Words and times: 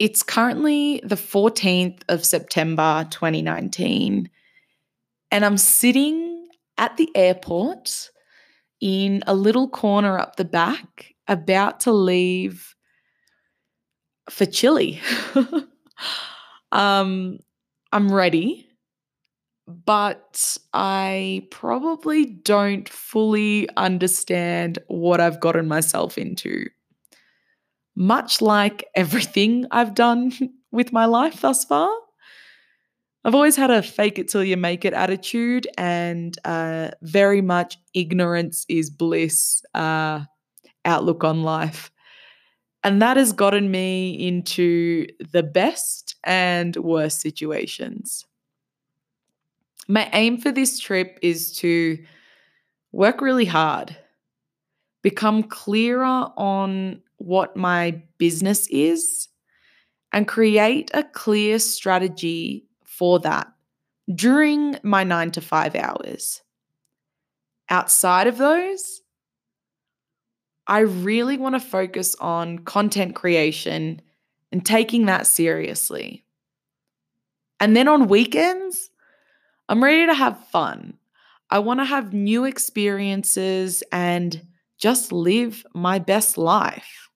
it's 0.00 0.22
currently 0.22 1.02
the 1.04 1.14
14th 1.14 2.00
of 2.08 2.24
September 2.24 3.06
2019, 3.10 4.30
and 5.30 5.44
I'm 5.44 5.58
sitting 5.58 6.48
at 6.78 6.96
the 6.96 7.10
airport 7.14 8.10
in 8.80 9.22
a 9.26 9.34
little 9.34 9.68
corner 9.68 10.18
up 10.18 10.36
the 10.36 10.46
back, 10.46 11.14
about 11.28 11.80
to 11.80 11.92
leave 11.92 12.74
for 14.30 14.46
Chile. 14.46 14.98
um, 16.72 17.38
I'm 17.92 18.10
ready, 18.10 18.70
but 19.66 20.56
I 20.72 21.46
probably 21.50 22.24
don't 22.24 22.88
fully 22.88 23.68
understand 23.76 24.78
what 24.86 25.20
I've 25.20 25.40
gotten 25.40 25.68
myself 25.68 26.16
into. 26.16 26.70
Much 28.00 28.40
like 28.40 28.86
everything 28.94 29.66
I've 29.70 29.94
done 29.94 30.32
with 30.72 30.90
my 30.90 31.04
life 31.04 31.42
thus 31.42 31.66
far, 31.66 31.90
I've 33.24 33.34
always 33.34 33.56
had 33.56 33.70
a 33.70 33.82
fake 33.82 34.18
it 34.18 34.28
till 34.28 34.42
you 34.42 34.56
make 34.56 34.86
it 34.86 34.94
attitude 34.94 35.68
and 35.76 36.34
uh, 36.46 36.92
very 37.02 37.42
much 37.42 37.76
ignorance 37.92 38.64
is 38.70 38.88
bliss 38.88 39.62
uh, 39.74 40.20
outlook 40.86 41.24
on 41.24 41.42
life. 41.42 41.90
And 42.82 43.02
that 43.02 43.18
has 43.18 43.34
gotten 43.34 43.70
me 43.70 44.26
into 44.26 45.06
the 45.32 45.42
best 45.42 46.16
and 46.24 46.74
worst 46.76 47.20
situations. 47.20 48.24
My 49.88 50.08
aim 50.14 50.38
for 50.38 50.50
this 50.50 50.78
trip 50.78 51.18
is 51.20 51.54
to 51.58 51.98
work 52.92 53.20
really 53.20 53.44
hard, 53.44 53.94
become 55.02 55.42
clearer 55.42 56.30
on 56.38 57.02
what 57.20 57.56
my 57.56 58.02
business 58.18 58.66
is, 58.68 59.28
and 60.12 60.26
create 60.26 60.90
a 60.92 61.04
clear 61.04 61.58
strategy 61.58 62.66
for 62.84 63.20
that 63.20 63.46
during 64.12 64.76
my 64.82 65.04
nine 65.04 65.30
to 65.30 65.40
five 65.40 65.76
hours. 65.76 66.42
Outside 67.68 68.26
of 68.26 68.38
those, 68.38 69.02
I 70.66 70.80
really 70.80 71.36
want 71.36 71.54
to 71.54 71.60
focus 71.60 72.16
on 72.20 72.60
content 72.60 73.14
creation 73.14 74.02
and 74.50 74.66
taking 74.66 75.06
that 75.06 75.26
seriously. 75.26 76.24
And 77.60 77.76
then 77.76 77.86
on 77.86 78.08
weekends, 78.08 78.90
I'm 79.68 79.84
ready 79.84 80.06
to 80.06 80.14
have 80.14 80.48
fun. 80.48 80.94
I 81.50 81.60
want 81.60 81.80
to 81.80 81.84
have 81.84 82.12
new 82.12 82.44
experiences 82.44 83.84
and 83.92 84.46
just 84.78 85.12
live 85.12 85.64
my 85.74 85.98
best 85.98 86.38
life. 86.38 87.08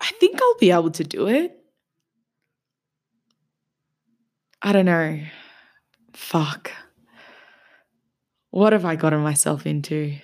I 0.00 0.10
think 0.22 0.40
I'll 0.40 0.58
be 0.60 0.70
able 0.70 0.92
to 0.92 1.02
do 1.02 1.26
it. 1.26 1.58
I 4.62 4.70
don't 4.70 4.84
know. 4.84 5.18
Fuck. 6.12 6.70
What 8.50 8.72
have 8.72 8.84
I 8.84 8.94
gotten 8.94 9.18
myself 9.18 9.66
into? 9.66 10.18